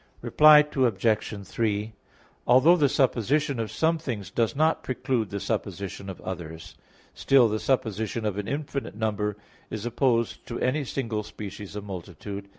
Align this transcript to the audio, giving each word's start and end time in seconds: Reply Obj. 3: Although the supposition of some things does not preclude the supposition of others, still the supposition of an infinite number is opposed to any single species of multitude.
Reply 0.23 0.65
Obj. 0.75 1.47
3: 1.47 1.93
Although 2.47 2.75
the 2.75 2.89
supposition 2.89 3.59
of 3.59 3.69
some 3.71 3.99
things 3.99 4.31
does 4.31 4.55
not 4.55 4.81
preclude 4.81 5.29
the 5.29 5.39
supposition 5.39 6.09
of 6.09 6.19
others, 6.21 6.75
still 7.13 7.47
the 7.47 7.59
supposition 7.59 8.25
of 8.25 8.39
an 8.39 8.47
infinite 8.47 8.95
number 8.95 9.37
is 9.69 9.85
opposed 9.85 10.43
to 10.47 10.59
any 10.59 10.85
single 10.85 11.21
species 11.21 11.75
of 11.75 11.83
multitude. 11.83 12.47